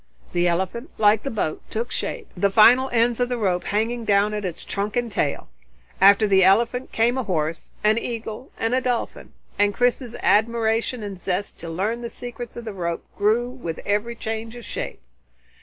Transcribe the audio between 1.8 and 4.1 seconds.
shape, the final ends of the rope hanging